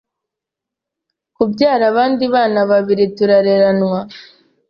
kubyara 1.35 1.83
abandi 1.91 2.23
bana 2.35 2.59
babiri 2.71 3.03
turareranwa 3.15 3.99